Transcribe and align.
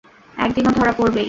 একদিন 0.37 0.63
ও 0.67 0.71
ধরা 0.71 0.93
পরবেই। 0.93 1.19